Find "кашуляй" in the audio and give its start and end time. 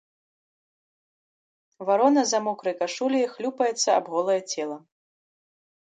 2.83-3.27